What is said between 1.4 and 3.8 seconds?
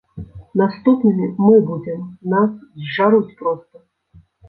мы будзем, нас зжаруць проста.